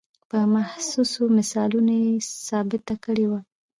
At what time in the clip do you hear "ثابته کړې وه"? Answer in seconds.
2.47-3.39